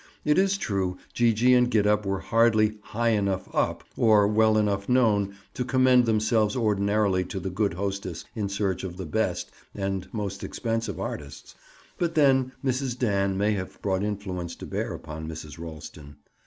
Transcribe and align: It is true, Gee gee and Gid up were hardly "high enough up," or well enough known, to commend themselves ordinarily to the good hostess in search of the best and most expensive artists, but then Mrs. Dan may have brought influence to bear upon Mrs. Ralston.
It 0.25 0.39
is 0.39 0.57
true, 0.57 0.97
Gee 1.13 1.31
gee 1.31 1.53
and 1.53 1.69
Gid 1.69 1.85
up 1.85 2.07
were 2.07 2.21
hardly 2.21 2.79
"high 2.81 3.09
enough 3.09 3.47
up," 3.53 3.83
or 3.95 4.27
well 4.27 4.57
enough 4.57 4.89
known, 4.89 5.35
to 5.53 5.63
commend 5.63 6.07
themselves 6.07 6.55
ordinarily 6.55 7.23
to 7.25 7.39
the 7.39 7.51
good 7.51 7.75
hostess 7.75 8.25
in 8.33 8.49
search 8.49 8.83
of 8.83 8.97
the 8.97 9.05
best 9.05 9.51
and 9.75 10.11
most 10.11 10.43
expensive 10.43 10.99
artists, 10.99 11.53
but 11.99 12.15
then 12.15 12.51
Mrs. 12.65 12.97
Dan 12.97 13.37
may 13.37 13.51
have 13.51 13.79
brought 13.83 14.01
influence 14.01 14.55
to 14.55 14.65
bear 14.65 14.91
upon 14.93 15.27
Mrs. 15.29 15.59
Ralston. 15.59 16.15